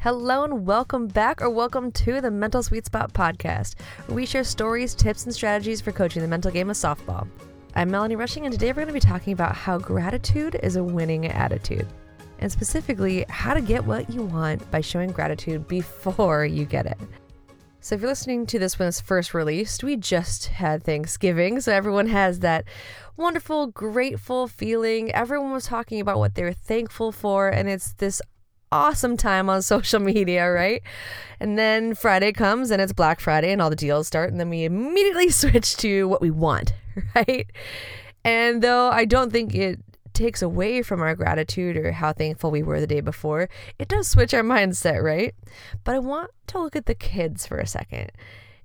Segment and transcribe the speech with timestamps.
[0.00, 3.74] Hello and welcome back, or welcome to the Mental Sweet Spot podcast,
[4.06, 7.26] where we share stories, tips, and strategies for coaching the mental game of softball.
[7.74, 10.84] I'm Melanie Rushing, and today we're going to be talking about how gratitude is a
[10.84, 11.88] winning attitude,
[12.38, 16.98] and specifically how to get what you want by showing gratitude before you get it.
[17.80, 21.72] So, if you're listening to this when it's first released, we just had Thanksgiving, so
[21.72, 22.66] everyone has that
[23.16, 25.10] wonderful, grateful feeling.
[25.10, 28.22] Everyone was talking about what they were thankful for, and it's this
[28.72, 30.82] awesome time on social media, right?
[31.40, 34.50] And then Friday comes and it's Black Friday and all the deals start, and then
[34.50, 36.74] we immediately switch to what we want,
[37.14, 37.50] right?
[38.24, 39.80] And though I don't think it
[40.12, 44.08] takes away from our gratitude or how thankful we were the day before, it does
[44.08, 45.34] switch our mindset, right?
[45.84, 48.10] But I want to look at the kids for a second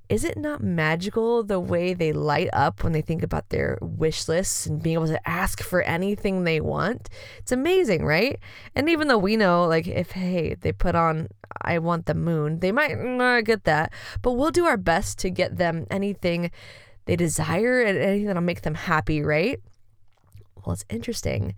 [0.09, 4.27] is it not magical the way they light up when they think about their wish
[4.27, 7.09] lists and being able to ask for anything they want?
[7.39, 8.39] It's amazing, right?
[8.75, 11.29] And even though we know, like, if, hey, they put on,
[11.61, 15.29] I want the moon, they might not get that, but we'll do our best to
[15.29, 16.51] get them anything
[17.05, 19.59] they desire and anything that'll make them happy, right?
[20.65, 21.55] Well, it's interesting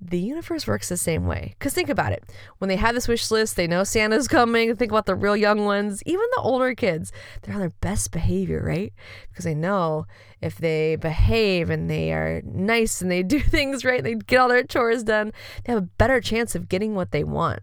[0.00, 1.54] the universe works the same way.
[1.58, 2.24] Because think about it.
[2.58, 4.74] When they have this wish list, they know Santa's coming.
[4.74, 7.12] Think about the real young ones, even the older kids.
[7.42, 8.92] They're on their best behavior, right?
[9.28, 10.06] Because they know
[10.40, 14.48] if they behave and they are nice and they do things right, they get all
[14.48, 15.32] their chores done,
[15.64, 17.60] they have a better chance of getting what they want.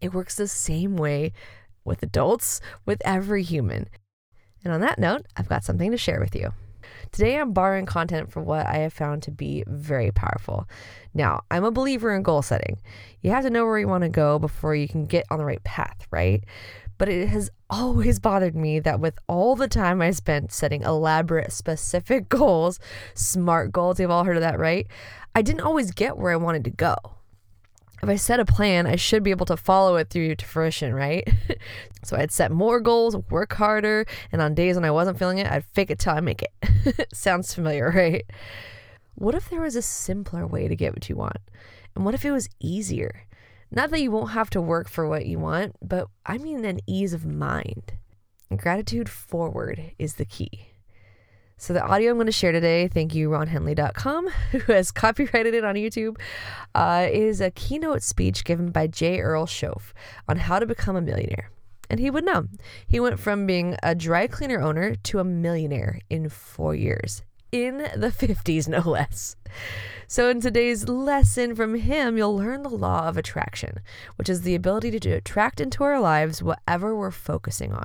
[0.00, 1.32] It works the same way
[1.84, 3.88] with adults, with every human.
[4.64, 6.52] And on that note, I've got something to share with you.
[7.12, 10.68] Today, I'm borrowing content from what I have found to be very powerful.
[11.14, 12.80] Now, I'm a believer in goal setting.
[13.22, 15.44] You have to know where you want to go before you can get on the
[15.44, 16.44] right path, right?
[16.98, 21.52] But it has always bothered me that with all the time I spent setting elaborate,
[21.52, 22.78] specific goals,
[23.14, 24.86] SMART goals, you've all heard of that, right?
[25.34, 26.96] I didn't always get where I wanted to go
[28.02, 30.94] if I set a plan, I should be able to follow it through to fruition,
[30.94, 31.28] right?
[32.02, 35.50] so I'd set more goals, work harder, and on days when I wasn't feeling it,
[35.50, 37.08] I'd fake it till I make it.
[37.14, 38.24] Sounds familiar, right?
[39.16, 41.38] What if there was a simpler way to get what you want?
[41.94, 43.26] And what if it was easier?
[43.70, 46.80] Not that you won't have to work for what you want, but I mean an
[46.86, 47.92] ease of mind.
[48.56, 50.69] Gratitude forward is the key.
[51.60, 55.62] So the audio I'm going to share today, thank you ronhenley.com, who has copyrighted it
[55.62, 56.18] on YouTube,
[56.74, 59.20] uh, is a keynote speech given by J.
[59.20, 59.92] Earl Shoaff
[60.26, 61.50] on how to become a millionaire.
[61.90, 62.46] And he would know.
[62.86, 67.76] He went from being a dry cleaner owner to a millionaire in four years, in
[67.94, 69.36] the 50s, no less.
[70.06, 73.80] So, in today's lesson from him, you'll learn the law of attraction,
[74.16, 77.84] which is the ability to attract into our lives whatever we're focusing on.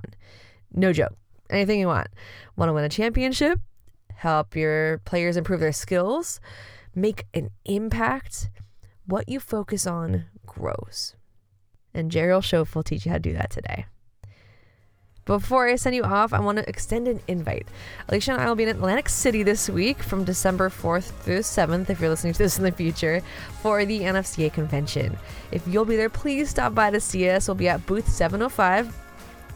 [0.74, 1.18] No joke
[1.50, 2.08] anything you want.
[2.56, 3.60] Want to win a championship?
[4.16, 6.40] Help your players improve their skills?
[6.94, 8.50] Make an impact?
[9.06, 11.16] What you focus on grows.
[11.94, 12.22] And J.
[12.22, 13.86] Earl Shoaff will teach you how to do that today.
[15.26, 17.68] Before I send you off, I want to extend an invite.
[18.08, 21.90] Alicia and I will be in Atlantic City this week from December 4th through 7th,
[21.90, 23.22] if you're listening to this in the future,
[23.62, 25.18] for the NFCA convention.
[25.52, 27.48] If you'll be there, please stop by to see us.
[27.48, 29.05] We'll be at booth 705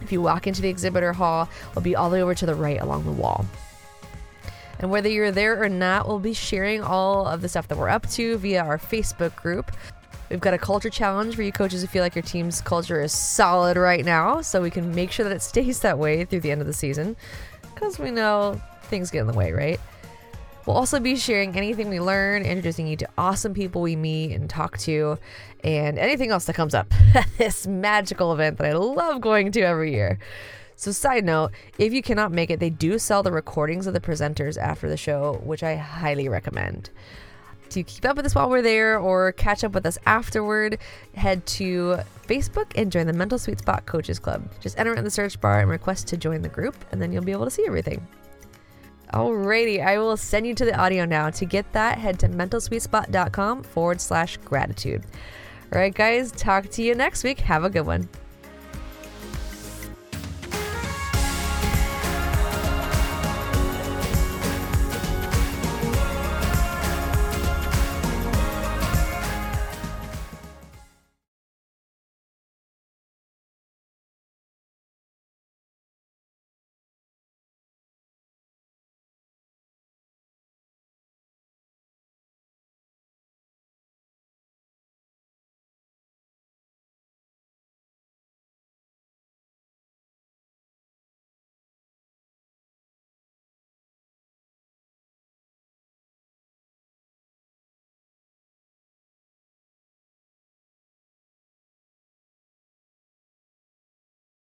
[0.02, 2.56] if you walk into the exhibitor hall, we'll be all the way over to the
[2.56, 3.46] right along the wall.
[4.80, 7.90] And whether you're there or not, we'll be sharing all of the stuff that we're
[7.90, 9.72] up to via our Facebook group.
[10.30, 13.12] We've got a culture challenge for you coaches who feel like your team's culture is
[13.12, 16.52] solid right now, so we can make sure that it stays that way through the
[16.52, 17.16] end of the season.
[17.74, 19.80] Because we know things get in the way, right?
[20.66, 24.50] We'll also be sharing anything we learn, introducing you to awesome people we meet and
[24.50, 25.18] talk to,
[25.64, 29.62] and anything else that comes up at this magical event that I love going to
[29.62, 30.20] every year.
[30.76, 34.00] So, side note, if you cannot make it, they do sell the recordings of the
[34.00, 36.90] presenters after the show, which I highly recommend.
[37.72, 40.80] To keep up with us while we're there or catch up with us afterward,
[41.16, 44.50] head to Facebook and join the Mental Sweet Spot Coaches Club.
[44.60, 47.24] Just enter in the search bar and request to join the group, and then you'll
[47.24, 48.08] be able to see everything.
[49.14, 51.30] Alrighty, I will send you to the audio now.
[51.32, 55.04] To get that, head to mentalsweetspot.com forward slash gratitude.
[55.74, 57.40] All right, guys, talk to you next week.
[57.40, 58.08] Have a good one.